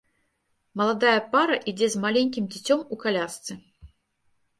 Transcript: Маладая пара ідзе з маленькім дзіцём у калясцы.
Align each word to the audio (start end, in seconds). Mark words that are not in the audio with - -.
Маладая 0.79 1.19
пара 1.35 1.57
ідзе 1.71 1.89
з 1.95 2.01
маленькім 2.05 2.47
дзіцём 2.55 2.81
у 2.95 2.99
калясцы. 3.05 3.53